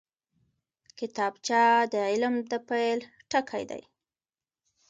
کتابچه 0.99 1.61
د 1.93 1.95
علم 2.11 2.35
د 2.49 2.53
پیل 2.69 2.99
ټکی 3.31 3.63
دی 3.71 3.81